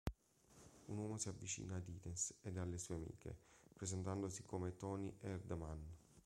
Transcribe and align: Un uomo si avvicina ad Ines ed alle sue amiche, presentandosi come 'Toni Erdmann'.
Un 0.87 0.97
uomo 0.97 1.19
si 1.19 1.29
avvicina 1.29 1.75
ad 1.75 1.87
Ines 1.87 2.33
ed 2.41 2.57
alle 2.57 2.79
sue 2.79 2.95
amiche, 2.95 3.37
presentandosi 3.71 4.41
come 4.41 4.75
'Toni 4.75 5.15
Erdmann'. 5.19 5.93